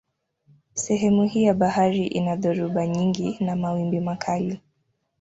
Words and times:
Sehemu 0.73 1.23
hii 1.23 1.43
ya 1.43 1.53
bahari 1.53 2.07
ina 2.07 2.35
dhoruba 2.35 2.87
nyingi 2.87 3.37
na 3.39 3.55
mawimbi 3.55 3.99
makali. 3.99 4.61